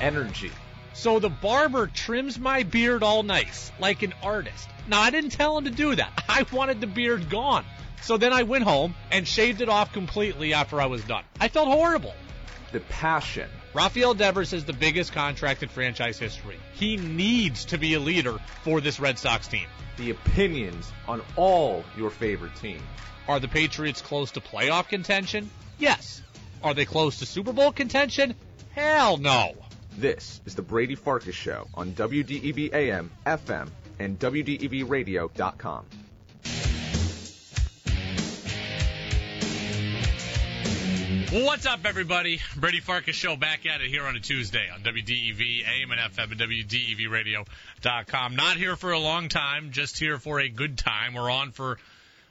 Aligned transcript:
energy. 0.00 0.50
So 0.92 1.18
the 1.18 1.30
barber 1.30 1.86
trims 1.86 2.38
my 2.38 2.62
beard 2.62 3.02
all 3.02 3.22
nice, 3.22 3.70
like 3.78 4.02
an 4.02 4.12
artist. 4.22 4.68
Now, 4.88 5.00
I 5.00 5.10
didn't 5.10 5.30
tell 5.30 5.56
him 5.56 5.64
to 5.64 5.70
do 5.70 5.94
that. 5.94 6.24
I 6.28 6.44
wanted 6.52 6.80
the 6.80 6.86
beard 6.86 7.30
gone. 7.30 7.64
So 8.02 8.16
then 8.16 8.32
I 8.32 8.42
went 8.42 8.64
home 8.64 8.94
and 9.10 9.26
shaved 9.26 9.60
it 9.60 9.68
off 9.68 9.92
completely 9.92 10.54
after 10.54 10.80
I 10.80 10.86
was 10.86 11.04
done. 11.04 11.24
I 11.38 11.48
felt 11.48 11.68
horrible. 11.68 12.14
The 12.72 12.80
passion. 12.80 13.48
Rafael 13.72 14.14
Devers 14.14 14.52
is 14.52 14.64
the 14.64 14.72
biggest 14.72 15.12
contract 15.12 15.62
in 15.62 15.68
franchise 15.68 16.18
history. 16.18 16.56
He 16.74 16.96
needs 16.96 17.66
to 17.66 17.78
be 17.78 17.94
a 17.94 18.00
leader 18.00 18.38
for 18.64 18.80
this 18.80 18.98
Red 18.98 19.18
Sox 19.18 19.46
team. 19.46 19.66
The 19.96 20.10
opinions 20.10 20.90
on 21.06 21.22
all 21.36 21.84
your 21.96 22.10
favorite 22.10 22.56
teams. 22.56 22.82
Are 23.28 23.38
the 23.38 23.48
Patriots 23.48 24.00
close 24.00 24.32
to 24.32 24.40
playoff 24.40 24.88
contention? 24.88 25.50
Yes. 25.78 26.22
Are 26.62 26.74
they 26.74 26.84
close 26.84 27.18
to 27.18 27.26
Super 27.26 27.52
Bowl 27.52 27.70
contention? 27.70 28.34
Hell 28.72 29.18
no. 29.18 29.54
This 29.98 30.40
is 30.46 30.54
the 30.54 30.62
Brady 30.62 30.94
Farkas 30.94 31.34
Show 31.34 31.66
on 31.74 31.92
WDEV 31.92 32.72
AM, 32.72 33.10
FM, 33.26 33.68
and 33.98 34.18
WDEVradio.com. 34.18 35.84
What's 41.32 41.64
up, 41.64 41.80
everybody? 41.84 42.40
Brady 42.56 42.80
Farkas 42.80 43.14
Show 43.14 43.36
back 43.36 43.64
at 43.64 43.80
it 43.80 43.88
here 43.88 44.04
on 44.04 44.16
a 44.16 44.20
Tuesday 44.20 44.68
on 44.74 44.82
WDEV, 44.82 45.62
AM 45.64 45.92
and 45.92 46.00
FM, 46.00 46.32
and 46.32 46.40
WDEVradio.com. 46.40 48.34
Not 48.34 48.56
here 48.56 48.74
for 48.74 48.90
a 48.90 48.98
long 48.98 49.28
time, 49.28 49.70
just 49.70 49.96
here 49.96 50.18
for 50.18 50.40
a 50.40 50.48
good 50.48 50.76
time. 50.76 51.14
We're 51.14 51.30
on 51.30 51.52
for, 51.52 51.78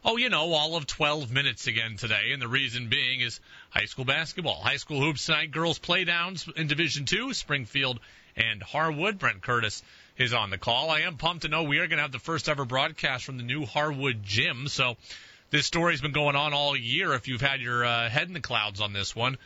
oh, 0.04 0.18
you 0.18 0.30
know, 0.30 0.54
all 0.54 0.76
of 0.76 0.88
12 0.88 1.32
minutes 1.32 1.68
again 1.68 1.98
today, 1.98 2.32
and 2.32 2.42
the 2.42 2.48
reason 2.48 2.88
being 2.88 3.22
is 3.22 3.40
high 3.70 3.86
school 3.86 4.06
basketball. 4.06 4.56
High 4.62 4.78
school 4.78 5.00
hoops 5.02 5.26
tonight, 5.26 5.52
girls 5.52 5.80
playdowns 5.80 6.52
in 6.56 6.68
Division 6.68 7.06
Two, 7.06 7.34
Springfield 7.34 8.00
and 8.36 8.62
Harwood. 8.64 9.20
Brent 9.20 9.42
Curtis 9.42 9.84
is 10.18 10.34
on 10.34 10.50
the 10.50 10.58
call. 10.58 10.90
I 10.90 11.02
am 11.02 11.18
pumped 11.18 11.44
to 11.44 11.50
know 11.50 11.64
we 11.64 11.80
are 11.80 11.88
going 11.88 11.98
to 11.98 12.04
have 12.04 12.12
the 12.12 12.20
first 12.20 12.50
ever 12.50 12.66
broadcast 12.66 13.26
from 13.26 13.38
the 13.38 13.44
new 13.44 13.66
Harwood 13.66 14.24
gym, 14.24 14.68
so 14.68 14.96
this 15.50 15.66
story's 15.66 16.02
been 16.02 16.12
going 16.12 16.36
on 16.36 16.54
all 16.54 16.76
year. 16.76 17.14
If 17.14 17.28
you've 17.28 17.42
had 17.42 17.62
your 17.62 17.84
uh, 17.84 18.10
head 18.10 18.28
in 18.28 18.34
the 18.34 18.40
clouds 18.40 18.82
on 18.82 18.94
this 18.94 19.16
one, 19.16 19.38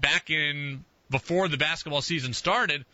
back 0.00 0.30
in 0.30 0.84
before 1.10 1.48
the 1.48 1.56
basketball 1.56 2.02
season 2.02 2.32
started, 2.32 2.84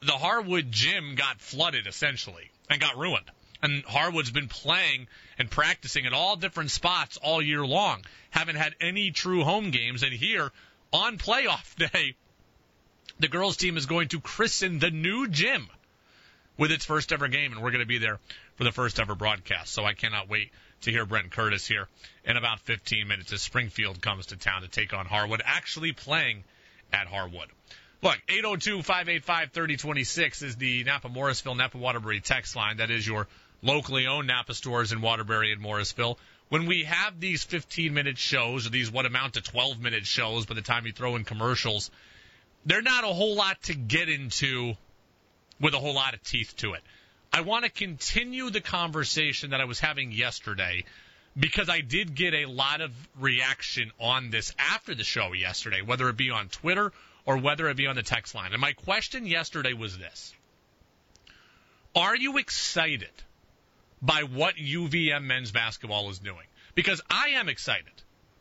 the 0.00 0.12
Harwood 0.12 0.70
gym 0.70 1.14
got 1.14 1.40
flooded 1.40 1.86
essentially 1.86 2.50
and 2.68 2.80
got 2.80 2.96
ruined. 2.96 3.30
And 3.62 3.84
Harwood's 3.84 4.30
been 4.30 4.48
playing 4.48 5.06
and 5.38 5.50
practicing 5.50 6.06
at 6.06 6.12
all 6.12 6.36
different 6.36 6.70
spots 6.70 7.16
all 7.16 7.40
year 7.40 7.64
long. 7.64 8.02
Haven't 8.30 8.56
had 8.56 8.74
any 8.80 9.12
true 9.12 9.44
home 9.44 9.70
games. 9.70 10.02
And 10.02 10.12
here 10.12 10.50
on 10.92 11.18
playoff 11.18 11.76
day, 11.92 12.16
the 13.20 13.28
girls 13.28 13.56
team 13.56 13.76
is 13.76 13.86
going 13.86 14.08
to 14.08 14.20
christen 14.20 14.80
the 14.80 14.90
new 14.90 15.28
gym 15.28 15.68
with 16.58 16.72
its 16.72 16.84
first 16.84 17.12
ever 17.12 17.28
game, 17.28 17.52
and 17.52 17.62
we're 17.62 17.70
going 17.70 17.80
to 17.80 17.86
be 17.86 17.98
there 17.98 18.18
for 18.56 18.64
the 18.64 18.72
first 18.72 19.00
ever 19.00 19.14
broadcast. 19.14 19.72
So 19.72 19.84
I 19.84 19.94
cannot 19.94 20.28
wait 20.28 20.50
to 20.82 20.90
hear 20.90 21.06
Brent 21.06 21.30
Curtis 21.30 21.66
here 21.66 21.88
in 22.24 22.36
about 22.36 22.60
15 22.60 23.08
minutes 23.08 23.32
as 23.32 23.40
Springfield 23.42 24.02
comes 24.02 24.26
to 24.26 24.36
town 24.36 24.62
to 24.62 24.68
take 24.68 24.92
on 24.92 25.06
Harwood, 25.06 25.42
actually 25.44 25.92
playing 25.92 26.44
at 26.92 27.06
Harwood. 27.06 27.48
Look, 28.02 28.18
802-585-3026 28.28 30.42
is 30.42 30.56
the 30.56 30.84
Napa 30.84 31.08
Morrisville 31.08 31.54
Napa 31.54 31.78
Waterbury 31.78 32.20
text 32.20 32.54
line. 32.56 32.76
That 32.78 32.90
is 32.90 33.06
your 33.06 33.28
locally 33.62 34.06
owned 34.06 34.26
Napa 34.26 34.54
stores 34.54 34.92
in 34.92 35.00
Waterbury 35.00 35.52
and 35.52 35.60
Morrisville. 35.60 36.18
When 36.48 36.66
we 36.66 36.84
have 36.84 37.18
these 37.18 37.44
15 37.44 37.94
minute 37.94 38.18
shows 38.18 38.66
or 38.66 38.70
these 38.70 38.90
what 38.90 39.06
amount 39.06 39.34
to 39.34 39.40
12 39.40 39.80
minute 39.80 40.06
shows 40.06 40.44
by 40.46 40.54
the 40.54 40.62
time 40.62 40.84
you 40.84 40.92
throw 40.92 41.16
in 41.16 41.24
commercials, 41.24 41.90
they're 42.66 42.82
not 42.82 43.04
a 43.04 43.08
whole 43.08 43.34
lot 43.34 43.62
to 43.64 43.74
get 43.74 44.08
into 44.08 44.74
with 45.60 45.74
a 45.74 45.78
whole 45.78 45.94
lot 45.94 46.14
of 46.14 46.22
teeth 46.22 46.54
to 46.58 46.74
it. 46.74 46.82
I 47.32 47.40
want 47.40 47.64
to 47.64 47.70
continue 47.70 48.50
the 48.50 48.60
conversation 48.60 49.50
that 49.50 49.60
I 49.60 49.64
was 49.64 49.80
having 49.80 50.12
yesterday 50.12 50.84
because 51.38 51.70
I 51.70 51.80
did 51.80 52.14
get 52.14 52.34
a 52.34 52.46
lot 52.46 52.82
of 52.82 52.90
reaction 53.18 53.90
on 53.98 54.28
this 54.28 54.54
after 54.58 54.94
the 54.94 55.04
show 55.04 55.32
yesterday, 55.32 55.80
whether 55.80 56.08
it 56.10 56.16
be 56.16 56.30
on 56.30 56.48
Twitter 56.48 56.92
or 57.24 57.38
whether 57.38 57.68
it 57.68 57.76
be 57.76 57.86
on 57.86 57.96
the 57.96 58.02
text 58.02 58.34
line. 58.34 58.52
And 58.52 58.60
my 58.60 58.72
question 58.72 59.26
yesterday 59.26 59.72
was 59.72 59.96
this 59.96 60.34
Are 61.94 62.14
you 62.14 62.36
excited 62.36 63.10
by 64.02 64.24
what 64.24 64.56
UVM 64.56 65.22
men's 65.22 65.52
basketball 65.52 66.10
is 66.10 66.18
doing? 66.18 66.46
Because 66.74 67.00
I 67.08 67.30
am 67.36 67.48
excited, 67.48 67.92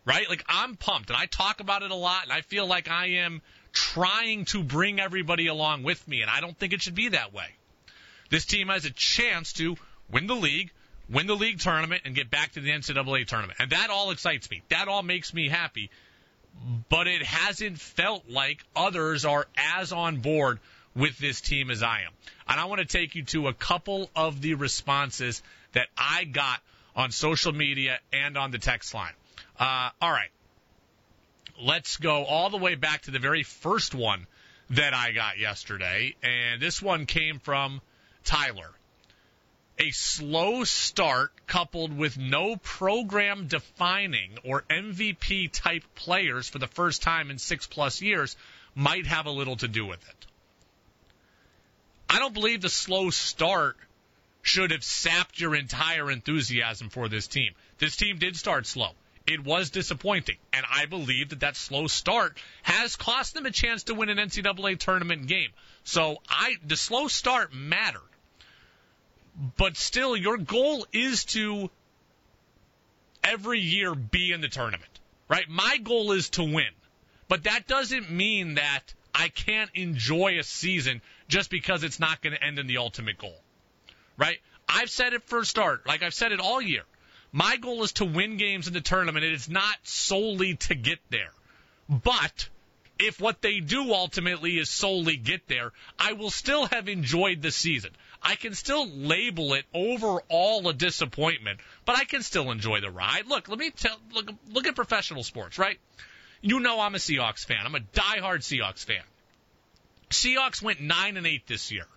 right? 0.05 0.27
Like, 0.27 0.43
I'm 0.49 0.75
pumped 0.75 1.09
and 1.09 1.17
I 1.17 1.27
talk 1.27 1.59
about 1.59 1.83
it 1.83 1.91
a 1.91 1.95
lot 1.95 2.23
and 2.23 2.33
I 2.33 2.41
feel 2.41 2.65
like 2.65 2.89
I 2.89 3.07
am 3.07 3.41
trying 3.71 4.45
to 4.45 4.63
bring 4.63 4.99
everybody 4.99 5.47
along 5.47 5.83
with 5.83 6.05
me, 6.07 6.21
and 6.21 6.29
I 6.29 6.41
don't 6.41 6.57
think 6.57 6.73
it 6.73 6.81
should 6.81 6.95
be 6.95 7.09
that 7.09 7.33
way. 7.33 7.47
This 8.29 8.45
team 8.45 8.69
has 8.69 8.85
a 8.85 8.91
chance 8.91 9.53
to 9.53 9.75
win 10.09 10.27
the 10.27 10.35
league, 10.35 10.71
win 11.09 11.27
the 11.27 11.35
league 11.35 11.59
tournament, 11.59 12.03
and 12.05 12.15
get 12.15 12.29
back 12.29 12.53
to 12.53 12.61
the 12.61 12.71
NCAA 12.71 13.27
tournament. 13.27 13.59
And 13.59 13.71
that 13.71 13.89
all 13.89 14.11
excites 14.11 14.49
me. 14.49 14.61
That 14.69 14.87
all 14.87 15.03
makes 15.03 15.33
me 15.33 15.49
happy. 15.49 15.89
But 16.89 17.07
it 17.07 17.23
hasn't 17.23 17.79
felt 17.79 18.29
like 18.29 18.63
others 18.75 19.25
are 19.25 19.47
as 19.55 19.91
on 19.93 20.17
board 20.17 20.59
with 20.95 21.17
this 21.17 21.41
team 21.41 21.71
as 21.71 21.83
I 21.83 22.01
am. 22.01 22.11
And 22.47 22.59
I 22.59 22.65
want 22.65 22.79
to 22.79 22.85
take 22.85 23.15
you 23.15 23.23
to 23.25 23.47
a 23.47 23.53
couple 23.53 24.09
of 24.15 24.41
the 24.41 24.55
responses 24.55 25.41
that 25.73 25.87
I 25.97 26.25
got 26.25 26.59
on 26.95 27.11
social 27.11 27.53
media 27.53 27.99
and 28.11 28.37
on 28.37 28.51
the 28.51 28.59
text 28.59 28.93
line. 28.93 29.13
Uh, 29.59 29.89
all 30.01 30.11
right. 30.11 30.29
Let's 31.61 31.97
go 31.97 32.25
all 32.25 32.49
the 32.49 32.57
way 32.57 32.75
back 32.75 33.03
to 33.03 33.11
the 33.11 33.19
very 33.19 33.43
first 33.43 33.93
one 33.93 34.27
that 34.71 34.93
I 34.93 35.11
got 35.11 35.37
yesterday. 35.37 36.15
And 36.23 36.61
this 36.61 36.81
one 36.81 37.05
came 37.05 37.39
from 37.39 37.81
Tyler. 38.23 38.71
A 39.79 39.91
slow 39.91 40.63
start 40.63 41.31
coupled 41.47 41.95
with 41.95 42.17
no 42.17 42.55
program 42.57 43.47
defining 43.47 44.37
or 44.43 44.63
MVP 44.69 45.51
type 45.51 45.83
players 45.95 46.49
for 46.49 46.59
the 46.59 46.67
first 46.67 47.01
time 47.01 47.31
in 47.31 47.37
six 47.37 47.67
plus 47.67 48.01
years 48.01 48.35
might 48.75 49.07
have 49.07 49.25
a 49.25 49.31
little 49.31 49.55
to 49.57 49.67
do 49.67 49.85
with 49.85 50.07
it. 50.07 50.25
I 52.11 52.19
don't 52.19 52.33
believe 52.33 52.61
the 52.61 52.69
slow 52.69 53.09
start 53.09 53.77
should 54.43 54.71
have 54.71 54.83
sapped 54.83 55.39
your 55.39 55.55
entire 55.55 56.11
enthusiasm 56.11 56.89
for 56.89 57.07
this 57.07 57.27
team. 57.27 57.53
This 57.79 57.95
team 57.95 58.17
did 58.19 58.35
start 58.35 58.67
slow. 58.67 58.91
It 59.25 59.43
was 59.43 59.69
disappointing, 59.69 60.37
and 60.51 60.65
I 60.69 60.85
believe 60.85 61.29
that 61.29 61.39
that 61.39 61.55
slow 61.55 61.87
start 61.87 62.37
has 62.63 62.95
cost 62.95 63.33
them 63.33 63.45
a 63.45 63.51
chance 63.51 63.83
to 63.83 63.93
win 63.93 64.09
an 64.09 64.17
NCAA 64.17 64.77
tournament 64.77 65.27
game. 65.27 65.49
So 65.83 66.17
I, 66.27 66.55
the 66.65 66.77
slow 66.77 67.07
start 67.07 67.53
mattered 67.53 68.01
but 69.57 69.77
still, 69.77 70.15
your 70.15 70.37
goal 70.37 70.85
is 70.91 71.25
to 71.25 71.69
every 73.23 73.59
year 73.59 73.95
be 73.95 74.31
in 74.31 74.41
the 74.41 74.49
tournament, 74.49 74.99
right? 75.27 75.47
My 75.49 75.77
goal 75.77 76.11
is 76.11 76.29
to 76.31 76.43
win, 76.43 76.71
but 77.27 77.43
that 77.43 77.67
doesn't 77.67 78.11
mean 78.11 78.55
that 78.55 78.93
I 79.13 79.29
can't 79.29 79.71
enjoy 79.73 80.39
a 80.39 80.43
season 80.43 81.01
just 81.31 81.49
because 81.49 81.83
it's 81.83 81.99
not 81.99 82.21
going 82.21 82.35
to 82.35 82.43
end 82.43 82.59
in 82.59 82.67
the 82.67 82.77
ultimate 82.77 83.17
goal, 83.17 83.41
right? 84.17 84.37
I've 84.67 84.89
said 84.89 85.13
it 85.13 85.23
for 85.23 85.39
a 85.39 85.45
start, 85.45 85.87
like 85.87 86.03
I've 86.03 86.13
said 86.13 86.33
it 86.33 86.41
all 86.41 86.61
year. 86.61 86.83
My 87.31 87.55
goal 87.55 87.83
is 87.83 87.93
to 87.93 88.05
win 88.05 88.35
games 88.35 88.67
in 88.67 88.73
the 88.73 88.81
tournament. 88.81 89.23
It 89.23 89.31
is 89.31 89.49
not 89.49 89.77
solely 89.83 90.55
to 90.55 90.75
get 90.75 90.99
there, 91.09 91.31
but 91.87 92.49
if 92.99 93.21
what 93.21 93.41
they 93.41 93.61
do 93.61 93.93
ultimately 93.93 94.57
is 94.57 94.69
solely 94.69 95.15
get 95.15 95.47
there, 95.47 95.71
I 95.97 96.13
will 96.13 96.29
still 96.29 96.65
have 96.65 96.89
enjoyed 96.89 97.41
the 97.41 97.51
season. 97.51 97.91
I 98.21 98.35
can 98.35 98.53
still 98.53 98.87
label 98.87 99.53
it 99.53 99.65
overall 99.73 100.67
a 100.67 100.73
disappointment, 100.73 101.61
but 101.85 101.95
I 101.95 102.03
can 102.03 102.23
still 102.23 102.51
enjoy 102.51 102.81
the 102.81 102.91
ride. 102.91 103.27
Look, 103.27 103.47
let 103.47 103.57
me 103.57 103.71
tell 103.71 103.97
look 104.13 104.29
look 104.51 104.67
at 104.67 104.75
professional 104.75 105.23
sports, 105.23 105.57
right? 105.57 105.79
You 106.41 106.59
know 106.59 106.81
I'm 106.81 106.93
a 106.93 106.99
Seahawks 106.99 107.45
fan. 107.45 107.65
I'm 107.65 107.75
a 107.75 107.79
diehard 107.79 108.41
Seahawks 108.41 108.83
fan. 108.83 109.03
Seahawks 110.11 110.61
went 110.61 110.81
9 110.81 111.17
and 111.17 111.27
8 111.27 111.47
this 111.47 111.71
year. 111.71 111.87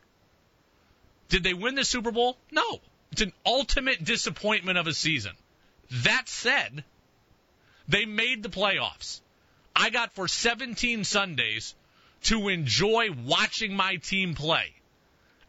Did 1.29 1.43
they 1.43 1.55
win 1.55 1.75
the 1.75 1.85
Super 1.85 2.11
Bowl? 2.11 2.37
No. 2.51 2.81
It's 3.13 3.23
an 3.23 3.33
ultimate 3.47 4.03
disappointment 4.03 4.79
of 4.79 4.87
a 4.87 4.95
season. 4.95 5.33
That 6.03 6.29
said, 6.29 6.85
they 7.89 8.07
made 8.07 8.43
the 8.43 8.49
playoffs. 8.49 9.21
I 9.77 9.91
got 9.91 10.15
for 10.15 10.29
17 10.29 11.05
Sundays 11.05 11.75
to 12.25 12.49
enjoy 12.49 13.11
watching 13.25 13.77
my 13.77 13.97
team 13.97 14.35
play. 14.35 14.73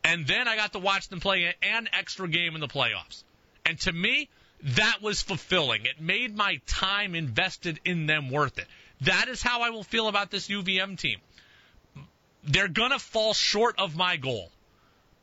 And 0.03 0.27
then 0.27 0.47
I 0.47 0.55
got 0.55 0.73
to 0.73 0.79
watch 0.79 1.07
them 1.09 1.19
play 1.19 1.55
an 1.61 1.89
extra 1.93 2.27
game 2.27 2.53
in 2.55 2.61
the 2.61 2.67
playoffs. 2.67 3.23
And 3.65 3.79
to 3.81 3.91
me, 3.91 4.29
that 4.61 5.01
was 5.01 5.21
fulfilling. 5.21 5.85
It 5.85 5.99
made 5.99 6.35
my 6.35 6.59
time 6.67 7.15
invested 7.15 7.79
in 7.85 8.05
them 8.05 8.29
worth 8.29 8.59
it. 8.59 8.67
That 9.01 9.27
is 9.27 9.41
how 9.41 9.61
I 9.61 9.71
will 9.71 9.83
feel 9.83 10.07
about 10.07 10.31
this 10.31 10.47
UVM 10.47 10.97
team. 10.97 11.19
They're 12.45 12.67
going 12.67 12.91
to 12.91 12.99
fall 12.99 13.33
short 13.33 13.75
of 13.79 13.95
my 13.95 14.17
goal. 14.17 14.51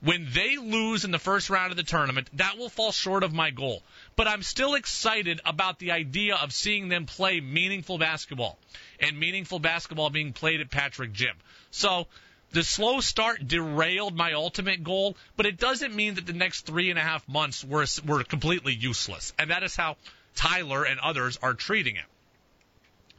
When 0.01 0.29
they 0.33 0.57
lose 0.57 1.05
in 1.05 1.13
the 1.13 1.19
first 1.21 1.49
round 1.49 1.71
of 1.71 1.77
the 1.77 1.85
tournament, 1.85 2.29
that 2.35 2.59
will 2.59 2.69
fall 2.69 2.91
short 2.91 3.23
of 3.23 3.33
my 3.33 3.51
goal. 3.51 3.85
But 4.17 4.27
I'm 4.27 4.43
still 4.43 4.75
excited 4.75 5.41
about 5.47 5.79
the 5.79 5.93
idea 5.93 6.35
of 6.35 6.53
seeing 6.53 6.89
them 6.89 7.07
play 7.07 7.41
meaningful 7.41 7.99
basketball 7.99 8.59
and 8.99 9.19
meaningful 9.19 9.61
basketball 9.61 10.11
being 10.11 10.33
played 10.33 10.61
at 10.61 10.71
Patrick 10.71 11.13
Gym. 11.13 11.37
So 11.71 12.09
the 12.51 12.65
slow 12.65 13.01
start 13.01 13.47
derailed 13.47 14.17
my 14.17 14.33
ultimate 14.33 14.83
goal, 14.83 15.17
but 15.37 15.47
it 15.47 15.57
doesn't 15.57 15.95
mean 15.95 16.15
that 16.15 16.27
the 16.27 16.33
next 16.33 16.67
three 16.67 16.91
and 16.91 16.99
a 16.99 17.03
half 17.03 17.27
months 17.29 17.65
were, 17.65 17.87
were 18.05 18.25
completely 18.25 18.75
useless. 18.75 19.33
And 19.39 19.51
that 19.51 19.63
is 19.63 19.77
how 19.77 19.97
Tyler 20.35 20.83
and 20.85 20.99
others 20.99 21.39
are 21.43 21.55
treating 21.55 21.95
it. 21.95 22.05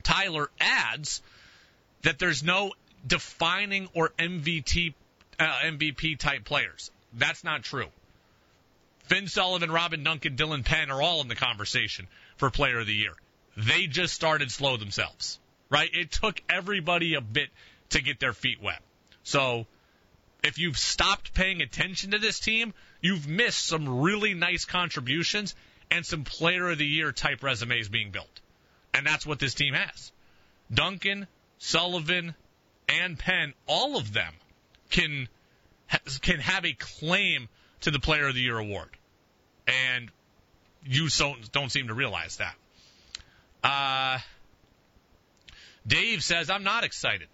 Tyler 0.03 0.49
adds 0.59 1.21
that 2.01 2.19
there's 2.19 2.43
no 2.43 2.73
defining 3.05 3.89
or 3.93 4.09
MVP, 4.17 4.93
uh, 5.39 5.43
MVP 5.43 6.17
type 6.17 6.45
players. 6.45 6.91
That's 7.13 7.43
not 7.43 7.63
true. 7.63 7.87
Finn 9.05 9.27
Sullivan, 9.27 9.71
Robin 9.71 10.03
Duncan, 10.03 10.35
Dylan 10.35 10.63
Penn 10.63 10.89
are 10.89 11.01
all 11.01 11.21
in 11.21 11.27
the 11.27 11.35
conversation 11.35 12.07
for 12.37 12.49
player 12.49 12.79
of 12.79 12.87
the 12.87 12.93
year. 12.93 13.13
They 13.57 13.87
just 13.87 14.13
started 14.13 14.51
slow 14.51 14.77
themselves, 14.77 15.39
right? 15.69 15.89
It 15.93 16.11
took 16.11 16.41
everybody 16.49 17.15
a 17.15 17.21
bit 17.21 17.49
to 17.89 18.01
get 18.01 18.19
their 18.19 18.33
feet 18.33 18.61
wet. 18.61 18.81
So 19.23 19.67
if 20.43 20.57
you've 20.57 20.77
stopped 20.77 21.33
paying 21.33 21.61
attention 21.61 22.11
to 22.11 22.19
this 22.19 22.39
team, 22.39 22.73
you've 23.01 23.27
missed 23.27 23.65
some 23.65 24.01
really 24.01 24.33
nice 24.33 24.65
contributions 24.65 25.55
and 25.91 26.05
some 26.05 26.23
player 26.23 26.69
of 26.69 26.77
the 26.77 26.85
year 26.85 27.11
type 27.11 27.43
resumes 27.43 27.89
being 27.89 28.11
built. 28.11 28.41
And 28.93 29.05
that's 29.05 29.25
what 29.25 29.39
this 29.39 29.53
team 29.53 29.73
has. 29.73 30.11
Duncan, 30.73 31.27
Sullivan, 31.59 32.35
and 33.01 33.17
Penn, 33.17 33.53
all 33.67 33.97
of 33.97 34.13
them 34.13 34.33
can 34.89 35.27
can 36.21 36.39
have 36.39 36.65
a 36.65 36.73
claim 36.73 37.47
to 37.81 37.91
the 37.91 37.99
player 37.99 38.27
of 38.27 38.35
the 38.35 38.41
year 38.41 38.57
award. 38.57 38.89
And 39.67 40.09
you 40.85 41.09
don't, 41.09 41.51
don't 41.51 41.71
seem 41.71 41.87
to 41.87 41.93
realize 41.93 42.37
that. 42.37 42.55
Uh, 43.63 44.19
Dave 45.85 46.23
says, 46.23 46.49
I'm 46.49 46.63
not 46.63 46.83
excited. 46.83 47.27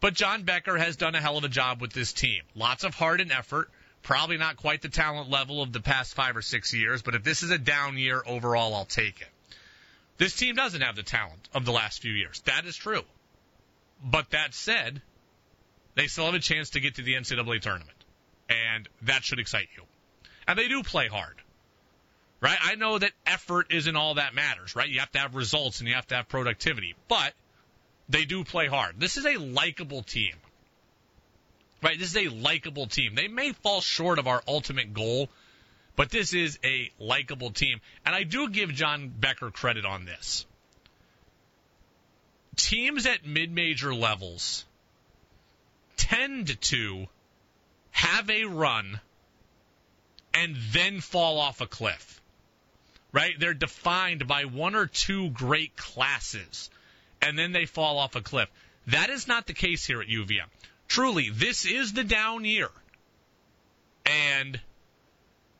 But 0.00 0.14
John 0.14 0.42
Becker 0.42 0.76
has 0.76 0.96
done 0.96 1.14
a 1.14 1.20
hell 1.20 1.38
of 1.38 1.44
a 1.44 1.48
job 1.48 1.80
with 1.80 1.92
this 1.92 2.12
team. 2.12 2.42
Lots 2.54 2.84
of 2.84 2.94
heart 2.94 3.20
and 3.20 3.32
effort. 3.32 3.70
Probably 4.02 4.36
not 4.36 4.56
quite 4.56 4.82
the 4.82 4.90
talent 4.90 5.30
level 5.30 5.62
of 5.62 5.72
the 5.72 5.80
past 5.80 6.14
five 6.14 6.36
or 6.36 6.42
six 6.42 6.74
years, 6.74 7.00
but 7.00 7.14
if 7.14 7.24
this 7.24 7.42
is 7.42 7.50
a 7.50 7.58
down 7.58 7.96
year 7.96 8.22
overall, 8.26 8.74
I'll 8.74 8.84
take 8.84 9.22
it. 9.22 9.28
This 10.18 10.36
team 10.36 10.54
doesn't 10.54 10.82
have 10.82 10.94
the 10.94 11.02
talent 11.02 11.48
of 11.54 11.64
the 11.64 11.72
last 11.72 12.02
few 12.02 12.12
years. 12.12 12.42
That 12.44 12.66
is 12.66 12.76
true. 12.76 13.02
But 14.04 14.30
that 14.30 14.52
said, 14.52 15.00
they 15.94 16.06
still 16.08 16.26
have 16.26 16.34
a 16.34 16.38
chance 16.38 16.70
to 16.70 16.80
get 16.80 16.96
to 16.96 17.02
the 17.02 17.14
NCAA 17.14 17.60
tournament. 17.60 17.96
And 18.50 18.86
that 19.02 19.24
should 19.24 19.38
excite 19.38 19.68
you. 19.76 19.84
And 20.46 20.58
they 20.58 20.68
do 20.68 20.82
play 20.82 21.08
hard. 21.08 21.36
Right? 22.40 22.58
I 22.60 22.74
know 22.74 22.98
that 22.98 23.12
effort 23.26 23.68
isn't 23.72 23.96
all 23.96 24.14
that 24.14 24.34
matters, 24.34 24.76
right? 24.76 24.88
You 24.88 25.00
have 25.00 25.10
to 25.12 25.18
have 25.18 25.34
results 25.34 25.80
and 25.80 25.88
you 25.88 25.94
have 25.94 26.06
to 26.08 26.16
have 26.16 26.28
productivity. 26.28 26.94
But 27.08 27.32
they 28.10 28.26
do 28.26 28.44
play 28.44 28.66
hard. 28.66 29.00
This 29.00 29.16
is 29.16 29.24
a 29.24 29.38
likable 29.38 30.02
team. 30.02 30.34
Right? 31.82 31.98
This 31.98 32.14
is 32.14 32.26
a 32.26 32.28
likable 32.28 32.86
team. 32.86 33.14
They 33.14 33.28
may 33.28 33.52
fall 33.52 33.80
short 33.80 34.18
of 34.18 34.26
our 34.26 34.42
ultimate 34.46 34.92
goal, 34.92 35.30
but 35.96 36.10
this 36.10 36.34
is 36.34 36.58
a 36.62 36.90
likable 36.98 37.50
team. 37.50 37.80
And 38.04 38.14
I 38.14 38.24
do 38.24 38.50
give 38.50 38.70
John 38.74 39.08
Becker 39.08 39.50
credit 39.50 39.86
on 39.86 40.04
this. 40.04 40.44
Teams 42.56 43.06
at 43.06 43.26
mid 43.26 43.50
major 43.52 43.94
levels 43.94 44.64
tend 45.96 46.60
to 46.62 47.06
have 47.90 48.28
a 48.30 48.44
run 48.44 49.00
and 50.32 50.56
then 50.72 51.00
fall 51.00 51.38
off 51.38 51.60
a 51.60 51.66
cliff. 51.66 52.20
Right? 53.12 53.38
They're 53.38 53.54
defined 53.54 54.26
by 54.26 54.44
one 54.44 54.74
or 54.74 54.86
two 54.86 55.30
great 55.30 55.76
classes 55.76 56.70
and 57.22 57.38
then 57.38 57.52
they 57.52 57.64
fall 57.64 57.98
off 57.98 58.16
a 58.16 58.20
cliff. 58.20 58.50
That 58.88 59.08
is 59.08 59.26
not 59.26 59.46
the 59.46 59.54
case 59.54 59.86
here 59.86 60.02
at 60.02 60.08
UVM. 60.08 60.46
Truly, 60.88 61.30
this 61.30 61.64
is 61.64 61.92
the 61.92 62.04
down 62.04 62.44
year. 62.44 62.70
And 64.04 64.60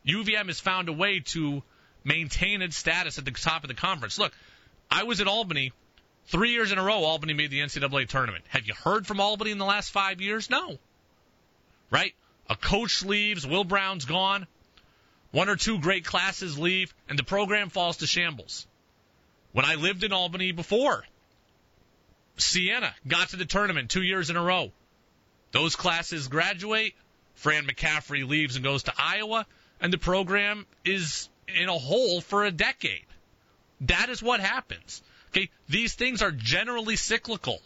UVM 0.06 0.48
has 0.48 0.60
found 0.60 0.88
a 0.88 0.92
way 0.92 1.20
to 1.20 1.62
maintain 2.04 2.60
its 2.60 2.76
status 2.76 3.18
at 3.18 3.24
the 3.24 3.30
top 3.30 3.64
of 3.64 3.68
the 3.68 3.74
conference. 3.74 4.18
Look, 4.18 4.32
I 4.90 5.04
was 5.04 5.20
at 5.20 5.26
Albany 5.26 5.72
three 6.26 6.50
years 6.50 6.72
in 6.72 6.78
a 6.78 6.82
row. 6.82 7.04
Albany 7.04 7.34
made 7.34 7.50
the 7.50 7.60
NCAA 7.60 8.08
tournament. 8.08 8.44
Have 8.48 8.66
you 8.66 8.74
heard 8.74 9.06
from 9.06 9.20
Albany 9.20 9.50
in 9.50 9.58
the 9.58 9.64
last 9.64 9.90
five 9.90 10.20
years? 10.20 10.50
No. 10.50 10.78
Right? 11.90 12.14
A 12.48 12.56
coach 12.56 13.04
leaves, 13.04 13.46
Will 13.46 13.64
Brown's 13.64 14.04
gone, 14.04 14.46
one 15.30 15.48
or 15.48 15.56
two 15.56 15.78
great 15.78 16.04
classes 16.04 16.58
leave, 16.58 16.94
and 17.08 17.18
the 17.18 17.24
program 17.24 17.70
falls 17.70 17.98
to 17.98 18.06
shambles. 18.06 18.66
When 19.52 19.64
I 19.64 19.76
lived 19.76 20.04
in 20.04 20.12
Albany 20.12 20.52
before, 20.52 21.04
Siena 22.36 22.94
got 23.06 23.30
to 23.30 23.36
the 23.36 23.44
tournament 23.44 23.90
two 23.90 24.02
years 24.02 24.30
in 24.30 24.36
a 24.36 24.42
row. 24.42 24.72
Those 25.52 25.76
classes 25.76 26.28
graduate. 26.28 26.94
Fran 27.34 27.66
McCaffery 27.66 28.26
leaves 28.28 28.56
and 28.56 28.64
goes 28.64 28.84
to 28.84 28.92
Iowa, 28.96 29.46
and 29.80 29.92
the 29.92 29.98
program 29.98 30.66
is 30.84 31.28
in 31.48 31.68
a 31.68 31.78
hole 31.78 32.20
for 32.20 32.44
a 32.44 32.50
decade. 32.50 33.06
That 33.82 34.08
is 34.08 34.22
what 34.22 34.40
happens. 34.40 35.02
Okay, 35.34 35.50
these 35.68 35.94
things 35.94 36.22
are 36.22 36.30
generally 36.30 36.94
cyclical. 36.94 37.60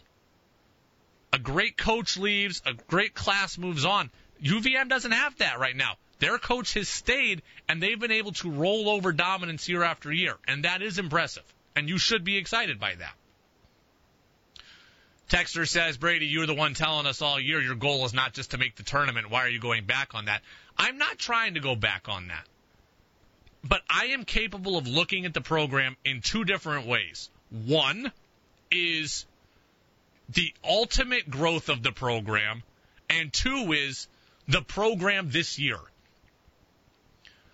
A 1.31 1.37
great 1.37 1.77
coach 1.77 2.17
leaves, 2.17 2.63
a 2.65 2.73
great 2.73 3.13
class 3.13 3.59
moves 3.59 3.85
on. 3.85 4.09
UVM 4.43 4.89
doesn't 4.89 5.11
have 5.11 5.37
that 5.37 5.59
right 5.59 5.75
now. 5.75 5.97
Their 6.17 6.39
coach 6.39 6.73
has 6.73 6.89
stayed, 6.89 7.43
and 7.67 7.81
they've 7.81 7.99
been 7.99 8.11
able 8.11 8.31
to 8.33 8.49
roll 8.49 8.89
over 8.89 9.11
dominance 9.11 9.69
year 9.69 9.83
after 9.83 10.11
year, 10.11 10.35
and 10.47 10.65
that 10.65 10.81
is 10.81 10.97
impressive. 10.97 11.43
And 11.75 11.87
you 11.87 11.99
should 11.99 12.23
be 12.23 12.37
excited 12.37 12.79
by 12.79 12.95
that. 12.95 13.13
Texter 15.29 15.67
says, 15.67 15.95
Brady, 15.95 16.25
you're 16.25 16.47
the 16.47 16.55
one 16.55 16.73
telling 16.73 17.05
us 17.05 17.21
all 17.21 17.39
year 17.39 17.61
your 17.61 17.75
goal 17.75 18.03
is 18.05 18.15
not 18.15 18.33
just 18.33 18.51
to 18.51 18.57
make 18.57 18.75
the 18.77 18.83
tournament. 18.83 19.29
Why 19.29 19.43
are 19.43 19.49
you 19.49 19.59
going 19.59 19.85
back 19.85 20.15
on 20.15 20.25
that? 20.25 20.41
I'm 20.75 20.97
not 20.97 21.19
trying 21.19 21.53
to 21.53 21.59
go 21.59 21.75
back 21.75 22.09
on 22.09 22.29
that. 22.29 22.47
But 23.63 23.83
I 23.87 24.07
am 24.07 24.25
capable 24.25 24.75
of 24.75 24.87
looking 24.87 25.25
at 25.25 25.35
the 25.35 25.41
program 25.41 25.95
in 26.03 26.21
two 26.21 26.45
different 26.45 26.87
ways. 26.87 27.29
One 27.51 28.11
is 28.71 29.25
the 30.29 30.53
ultimate 30.63 31.29
growth 31.29 31.69
of 31.69 31.81
the 31.81 31.91
program, 31.91 32.63
and 33.09 33.33
two 33.33 33.73
is 33.73 34.07
the 34.47 34.61
program 34.61 35.31
this 35.31 35.57
year. 35.57 35.79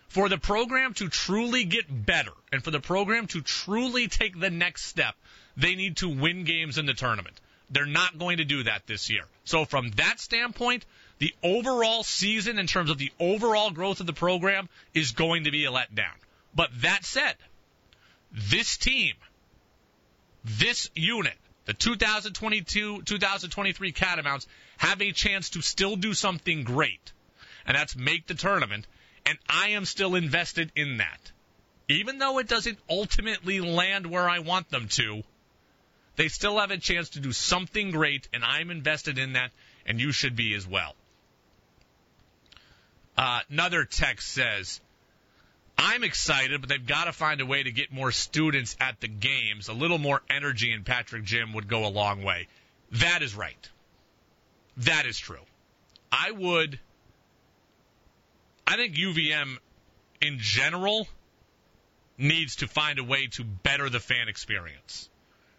For 0.09 0.29
the 0.29 0.37
program 0.37 0.93
to 0.95 1.09
truly 1.09 1.65
get 1.65 2.05
better 2.05 2.31
and 2.51 2.63
for 2.63 2.71
the 2.71 2.79
program 2.79 3.27
to 3.27 3.41
truly 3.41 4.07
take 4.07 4.39
the 4.39 4.49
next 4.49 4.85
step, 4.85 5.15
they 5.57 5.75
need 5.75 5.97
to 5.97 6.09
win 6.09 6.43
games 6.43 6.77
in 6.77 6.85
the 6.85 6.93
tournament. 6.93 7.39
They're 7.69 7.85
not 7.85 8.17
going 8.17 8.37
to 8.37 8.45
do 8.45 8.63
that 8.63 8.87
this 8.87 9.09
year. 9.09 9.25
So 9.43 9.65
from 9.65 9.91
that 9.91 10.19
standpoint, 10.19 10.85
the 11.17 11.33
overall 11.43 12.03
season 12.03 12.59
in 12.59 12.67
terms 12.67 12.89
of 12.89 12.97
the 12.97 13.11
overall 13.19 13.71
growth 13.71 13.99
of 13.99 14.05
the 14.05 14.13
program 14.13 14.69
is 14.93 15.11
going 15.11 15.45
to 15.45 15.51
be 15.51 15.65
a 15.65 15.71
letdown. 15.71 16.15
But 16.53 16.69
that 16.81 17.03
said, 17.03 17.35
this 18.31 18.77
team, 18.77 19.15
this 20.45 20.89
unit, 20.95 21.37
the 21.65 21.73
2022-2023 21.73 23.95
Catamounts 23.95 24.47
have 24.77 25.01
a 25.01 25.11
chance 25.11 25.51
to 25.51 25.61
still 25.61 25.95
do 25.95 26.13
something 26.13 26.63
great. 26.63 27.11
And 27.65 27.75
that's 27.75 27.95
make 27.95 28.27
the 28.27 28.35
tournament. 28.35 28.85
And 29.25 29.37
I 29.49 29.69
am 29.69 29.85
still 29.85 30.15
invested 30.15 30.71
in 30.75 30.97
that. 30.97 31.31
Even 31.87 32.19
though 32.19 32.39
it 32.39 32.47
doesn't 32.47 32.79
ultimately 32.89 33.59
land 33.59 34.05
where 34.05 34.29
I 34.29 34.39
want 34.39 34.69
them 34.69 34.87
to, 34.89 35.23
they 36.15 36.29
still 36.29 36.59
have 36.59 36.71
a 36.71 36.77
chance 36.77 37.09
to 37.09 37.19
do 37.19 37.31
something 37.31 37.91
great, 37.91 38.27
and 38.33 38.43
I'm 38.43 38.71
invested 38.71 39.17
in 39.17 39.33
that, 39.33 39.51
and 39.85 39.99
you 39.99 40.11
should 40.11 40.35
be 40.35 40.53
as 40.53 40.65
well. 40.65 40.95
Uh, 43.17 43.41
another 43.49 43.85
text 43.85 44.29
says, 44.29 44.79
I'm 45.77 46.03
excited, 46.03 46.61
but 46.61 46.69
they've 46.69 46.85
got 46.85 47.05
to 47.05 47.11
find 47.11 47.41
a 47.41 47.45
way 47.45 47.63
to 47.63 47.71
get 47.71 47.91
more 47.91 48.11
students 48.11 48.75
at 48.79 48.99
the 49.01 49.07
games. 49.07 49.67
A 49.67 49.73
little 49.73 49.97
more 49.97 50.21
energy 50.29 50.71
in 50.71 50.83
Patrick 50.83 51.23
Gym 51.23 51.53
would 51.53 51.67
go 51.67 51.85
a 51.85 51.89
long 51.89 52.23
way. 52.23 52.47
That 52.91 53.21
is 53.21 53.35
right. 53.35 53.69
That 54.77 55.05
is 55.05 55.17
true. 55.17 55.43
I 56.11 56.31
would. 56.31 56.79
I 58.67 58.77
think 58.77 58.95
UVM 58.95 59.57
in 60.21 60.37
general 60.39 61.07
needs 62.17 62.57
to 62.57 62.67
find 62.67 62.99
a 62.99 63.03
way 63.03 63.27
to 63.27 63.43
better 63.43 63.89
the 63.89 63.99
fan 63.99 64.27
experience 64.27 65.09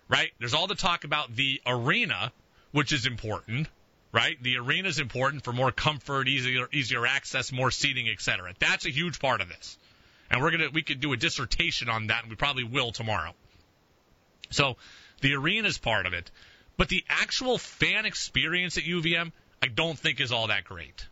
right? 0.08 0.30
There's 0.38 0.54
all 0.54 0.66
the 0.66 0.74
talk 0.74 1.04
about 1.04 1.34
the 1.34 1.60
arena, 1.66 2.32
which 2.72 2.92
is 2.92 3.06
important, 3.06 3.68
right? 4.12 4.40
The 4.42 4.58
arena 4.58 4.88
is 4.88 4.98
important 4.98 5.44
for 5.44 5.52
more 5.52 5.72
comfort, 5.72 6.28
easier, 6.28 6.68
easier 6.72 7.06
access, 7.06 7.52
more 7.52 7.70
seating, 7.70 8.08
etc. 8.08 8.54
That's 8.58 8.86
a 8.86 8.90
huge 8.90 9.18
part 9.18 9.40
of 9.40 9.48
this. 9.48 9.78
And 10.30 10.42
we're 10.42 10.50
gonna, 10.50 10.70
we 10.72 10.82
could 10.82 11.00
do 11.00 11.12
a 11.12 11.16
dissertation 11.16 11.88
on 11.88 12.08
that, 12.08 12.22
and 12.22 12.30
we 12.30 12.36
probably 12.36 12.64
will 12.64 12.92
tomorrow. 12.92 13.32
So, 14.50 14.76
the 15.20 15.34
arena 15.34 15.68
is 15.68 15.78
part 15.78 16.06
of 16.06 16.12
it. 16.12 16.30
But 16.76 16.88
the 16.88 17.04
actual 17.08 17.58
fan 17.58 18.04
experience 18.04 18.76
at 18.76 18.84
UVM, 18.84 19.32
I 19.62 19.68
don't 19.68 19.98
think 19.98 20.20
is 20.20 20.30
all 20.30 20.48
that 20.48 20.64
great. 20.64 21.06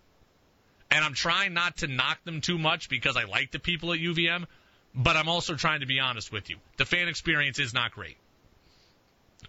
And 0.91 1.05
I'm 1.05 1.15
trying 1.15 1.55
not 1.55 1.79
to 1.79 1.87
knock 1.87 2.23
them 2.25 2.41
too 2.41 2.59
much 2.59 2.89
because 2.89 3.17
I 3.17 3.25
like 3.25 3.51
the 3.51 3.59
people 3.59 3.93
at 3.93 3.99
UVM, 3.99 4.45
but 4.95 5.17
I'm 5.17 5.29
also 5.29 5.55
trying 5.55 5.81
to 5.81 5.87
be 5.87 6.01
honest 6.01 6.31
with 6.31 6.51
you. 6.51 6.59
The 6.77 6.85
fan 6.85 7.09
experience 7.09 7.59
is 7.59 7.73
not 7.73 7.93
great 7.93 8.17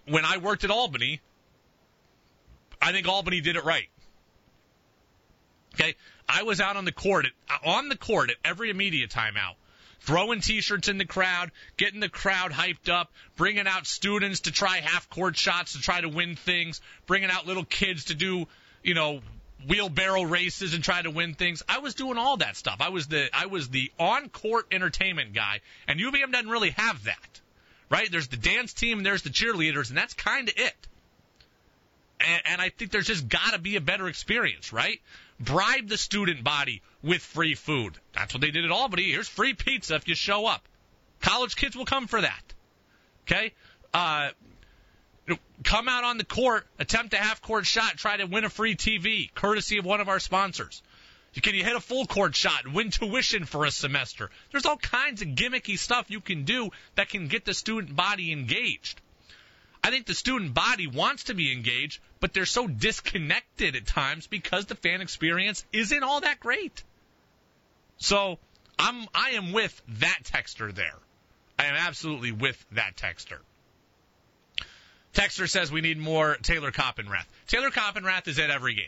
when 0.04 0.24
I 0.24 0.38
worked 0.38 0.64
at 0.64 0.70
Albany, 0.70 1.20
I 2.80 2.92
think 2.92 3.08
Albany 3.08 3.40
did 3.40 3.56
it 3.56 3.64
right. 3.64 3.88
Okay, 5.78 5.94
I 6.28 6.42
was 6.44 6.60
out 6.60 6.76
on 6.76 6.86
the 6.86 6.92
court 6.92 7.26
at, 7.26 7.60
on 7.64 7.88
the 7.88 7.96
court 7.96 8.30
at 8.30 8.36
every 8.44 8.70
immediate 8.70 9.10
timeout, 9.10 9.56
throwing 10.00 10.40
T-shirts 10.40 10.88
in 10.88 10.96
the 10.96 11.04
crowd, 11.04 11.52
getting 11.76 12.00
the 12.00 12.08
crowd 12.08 12.50
hyped 12.50 12.88
up, 12.88 13.12
bringing 13.36 13.66
out 13.66 13.86
students 13.86 14.40
to 14.40 14.52
try 14.52 14.78
half-court 14.78 15.36
shots 15.36 15.72
to 15.72 15.80
try 15.80 16.00
to 16.00 16.08
win 16.08 16.34
things, 16.34 16.80
bringing 17.06 17.30
out 17.30 17.46
little 17.46 17.64
kids 17.64 18.06
to 18.06 18.14
do, 18.14 18.46
you 18.82 18.94
know, 18.94 19.20
wheelbarrow 19.68 20.22
races 20.22 20.74
and 20.74 20.82
try 20.82 21.02
to 21.02 21.10
win 21.10 21.34
things. 21.34 21.62
I 21.68 21.78
was 21.78 21.94
doing 21.94 22.16
all 22.16 22.38
that 22.38 22.56
stuff. 22.56 22.76
I 22.80 22.88
was 22.88 23.06
the 23.08 23.28
I 23.32 23.46
was 23.46 23.68
the 23.68 23.90
on-court 23.98 24.68
entertainment 24.72 25.34
guy, 25.34 25.60
and 25.86 26.00
UVM 26.00 26.32
doesn't 26.32 26.50
really 26.50 26.70
have 26.70 27.04
that, 27.04 27.40
right? 27.90 28.10
There's 28.10 28.28
the 28.28 28.36
dance 28.38 28.72
team, 28.72 28.98
and 28.98 29.06
there's 29.06 29.22
the 29.22 29.30
cheerleaders, 29.30 29.88
and 29.90 29.98
that's 29.98 30.14
kind 30.14 30.48
of 30.48 30.54
it. 30.56 30.74
And, 32.18 32.42
and 32.46 32.60
I 32.62 32.70
think 32.70 32.92
there's 32.92 33.06
just 33.06 33.28
got 33.28 33.52
to 33.52 33.58
be 33.58 33.76
a 33.76 33.80
better 33.80 34.08
experience, 34.08 34.72
right? 34.72 35.00
Bribe 35.38 35.88
the 35.88 35.98
student 35.98 36.42
body 36.42 36.82
with 37.02 37.22
free 37.22 37.54
food. 37.54 37.98
That's 38.14 38.32
what 38.32 38.40
they 38.40 38.50
did 38.50 38.64
at 38.64 38.70
Albany. 38.70 39.10
Here's 39.10 39.28
free 39.28 39.54
pizza 39.54 39.94
if 39.94 40.08
you 40.08 40.14
show 40.14 40.46
up. 40.46 40.66
College 41.20 41.56
kids 41.56 41.76
will 41.76 41.84
come 41.84 42.06
for 42.06 42.20
that. 42.20 42.42
Okay? 43.24 43.52
Uh, 43.92 44.30
come 45.64 45.88
out 45.88 46.04
on 46.04 46.18
the 46.18 46.24
court, 46.24 46.66
attempt 46.78 47.14
a 47.14 47.18
half 47.18 47.42
court 47.42 47.66
shot, 47.66 47.96
try 47.96 48.16
to 48.16 48.24
win 48.24 48.44
a 48.44 48.50
free 48.50 48.76
TV, 48.76 49.32
courtesy 49.34 49.78
of 49.78 49.84
one 49.84 50.00
of 50.00 50.08
our 50.08 50.20
sponsors. 50.20 50.82
Can 51.42 51.54
you 51.54 51.64
hit 51.64 51.76
a 51.76 51.80
full 51.80 52.06
court 52.06 52.34
shot 52.34 52.66
win 52.72 52.90
tuition 52.90 53.44
for 53.44 53.66
a 53.66 53.70
semester? 53.70 54.30
There's 54.50 54.64
all 54.64 54.78
kinds 54.78 55.20
of 55.20 55.28
gimmicky 55.28 55.78
stuff 55.78 56.10
you 56.10 56.20
can 56.20 56.44
do 56.44 56.70
that 56.94 57.10
can 57.10 57.28
get 57.28 57.44
the 57.44 57.52
student 57.52 57.94
body 57.94 58.32
engaged. 58.32 59.00
I 59.86 59.90
think 59.90 60.06
the 60.06 60.14
student 60.14 60.52
body 60.52 60.88
wants 60.88 61.24
to 61.24 61.34
be 61.34 61.52
engaged, 61.52 62.00
but 62.18 62.34
they're 62.34 62.44
so 62.44 62.66
disconnected 62.66 63.76
at 63.76 63.86
times 63.86 64.26
because 64.26 64.66
the 64.66 64.74
fan 64.74 65.00
experience 65.00 65.64
isn't 65.72 66.02
all 66.02 66.22
that 66.22 66.40
great. 66.40 66.82
So 67.98 68.40
I'm 68.80 69.06
I 69.14 69.30
am 69.34 69.52
with 69.52 69.80
that 70.00 70.18
texter 70.24 70.74
there. 70.74 70.98
I 71.56 71.66
am 71.66 71.76
absolutely 71.76 72.32
with 72.32 72.66
that 72.72 72.96
texter. 72.96 73.38
Texter 75.14 75.48
says 75.48 75.70
we 75.70 75.82
need 75.82 75.98
more 75.98 76.34
Taylor 76.42 76.72
Coppenrath. 76.72 77.26
Taylor 77.46 77.70
Coppenrath 77.70 78.26
is 78.26 78.40
at 78.40 78.50
every 78.50 78.74
game. 78.74 78.86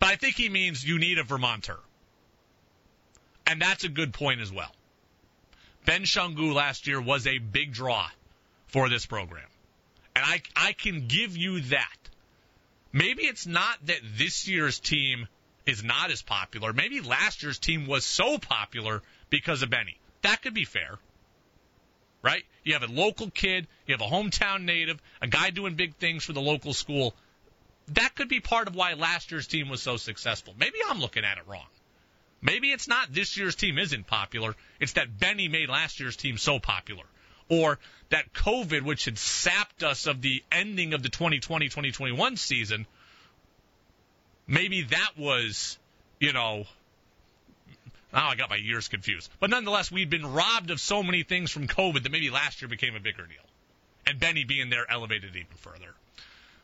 But 0.00 0.10
I 0.10 0.16
think 0.16 0.34
he 0.34 0.50
means 0.50 0.84
you 0.84 0.98
need 0.98 1.16
a 1.16 1.22
Vermonter. 1.22 1.78
And 3.46 3.58
that's 3.62 3.84
a 3.84 3.88
good 3.88 4.12
point 4.12 4.42
as 4.42 4.52
well. 4.52 4.74
Ben 5.86 6.02
Shungu 6.02 6.52
last 6.52 6.86
year 6.86 7.00
was 7.00 7.26
a 7.26 7.38
big 7.38 7.72
draw 7.72 8.06
for 8.66 8.90
this 8.90 9.06
program. 9.06 9.48
And 10.18 10.26
I, 10.26 10.42
I 10.56 10.72
can 10.72 11.06
give 11.06 11.36
you 11.36 11.60
that. 11.60 11.96
Maybe 12.92 13.22
it's 13.22 13.46
not 13.46 13.78
that 13.86 14.00
this 14.16 14.48
year's 14.48 14.80
team 14.80 15.28
is 15.64 15.84
not 15.84 16.10
as 16.10 16.22
popular. 16.22 16.72
Maybe 16.72 17.00
last 17.00 17.44
year's 17.44 17.60
team 17.60 17.86
was 17.86 18.04
so 18.04 18.36
popular 18.36 19.00
because 19.30 19.62
of 19.62 19.70
Benny. 19.70 19.96
That 20.22 20.42
could 20.42 20.54
be 20.54 20.64
fair 20.64 20.98
right? 22.20 22.44
You 22.64 22.72
have 22.72 22.82
a 22.82 22.92
local 22.92 23.30
kid, 23.30 23.68
you 23.86 23.94
have 23.94 24.00
a 24.00 24.12
hometown 24.12 24.64
native, 24.64 25.00
a 25.22 25.28
guy 25.28 25.50
doing 25.50 25.76
big 25.76 25.94
things 25.94 26.24
for 26.24 26.32
the 26.32 26.40
local 26.40 26.74
school. 26.74 27.14
That 27.92 28.16
could 28.16 28.28
be 28.28 28.40
part 28.40 28.66
of 28.66 28.74
why 28.74 28.94
last 28.94 29.30
year's 29.30 29.46
team 29.46 29.68
was 29.68 29.80
so 29.80 29.96
successful. 29.96 30.52
Maybe 30.58 30.78
I'm 30.88 30.98
looking 30.98 31.24
at 31.24 31.38
it 31.38 31.44
wrong. 31.46 31.66
Maybe 32.42 32.72
it's 32.72 32.88
not 32.88 33.12
this 33.14 33.36
year's 33.36 33.54
team 33.54 33.78
isn't 33.78 34.08
popular. 34.08 34.56
It's 34.80 34.94
that 34.94 35.18
Benny 35.18 35.46
made 35.46 35.68
last 35.68 36.00
year's 36.00 36.16
team 36.16 36.38
so 36.38 36.58
popular. 36.58 37.04
Or 37.48 37.78
that 38.10 38.32
COVID, 38.32 38.82
which 38.82 39.04
had 39.04 39.18
sapped 39.18 39.82
us 39.82 40.06
of 40.06 40.20
the 40.22 40.42
ending 40.50 40.94
of 40.94 41.02
the 41.02 41.08
2020-2021 41.08 42.38
season, 42.38 42.86
maybe 44.46 44.82
that 44.82 45.10
was, 45.16 45.78
you 46.20 46.32
know, 46.32 46.64
now 48.12 48.28
I 48.28 48.36
got 48.36 48.50
my 48.50 48.56
years 48.56 48.88
confused. 48.88 49.30
But 49.38 49.50
nonetheless, 49.50 49.92
we'd 49.92 50.10
been 50.10 50.32
robbed 50.32 50.70
of 50.70 50.80
so 50.80 51.02
many 51.02 51.22
things 51.22 51.50
from 51.50 51.66
COVID 51.66 52.02
that 52.02 52.12
maybe 52.12 52.30
last 52.30 52.62
year 52.62 52.68
became 52.68 52.94
a 52.94 53.00
bigger 53.00 53.26
deal. 53.26 53.44
And 54.06 54.18
Benny 54.18 54.44
being 54.44 54.70
there 54.70 54.90
elevated 54.90 55.36
it 55.36 55.38
even 55.38 55.56
further. 55.56 55.94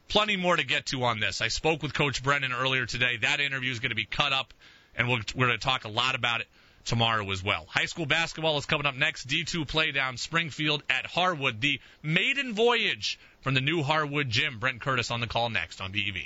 Plenty 0.09 0.37
more 0.37 0.57
to 0.57 0.65
get 0.65 0.87
to 0.87 1.05
on 1.05 1.21
this. 1.21 1.41
I 1.41 1.49
spoke 1.49 1.83
with 1.83 1.93
Coach 1.93 2.23
Brennan 2.23 2.53
earlier 2.53 2.87
today. 2.87 3.19
That 3.19 3.41
interview 3.41 3.71
is 3.71 3.81
going 3.81 3.91
to 3.91 3.97
be 3.97 4.07
cut 4.07 4.33
up, 4.33 4.55
and 4.97 5.09
we 5.09 5.23
we 5.35 5.45
are 5.45 5.49
going 5.49 5.59
to 5.59 5.65
talk 5.65 5.85
a 5.85 5.89
lot 5.89 6.15
about 6.15 6.41
it 6.41 6.47
tomorrow 6.85 7.31
as 7.31 7.43
well. 7.43 7.67
High 7.69 7.87
school 7.87 8.07
basketball 8.07 8.59
is 8.59 8.67
coming 8.67 8.87
up 8.87 8.95
next. 8.95 9.27
D2 9.27 9.67
play 9.67 9.93
down 9.93 10.17
Springfield 10.17 10.83
at 10.89 11.07
Harwood. 11.07 11.61
The 11.61 11.81
maiden 12.03 12.55
voyage 12.55 13.19
from 13.41 13.55
the 13.55 13.61
new 13.61 13.83
Harwood 13.83 14.31
gym. 14.31 14.59
Brent 14.59 14.81
Curtis 14.81 15.11
on 15.11 15.21
the 15.21 15.27
call 15.27 15.51
next 15.51 15.81
on 15.81 15.93
BEV. 15.93 16.17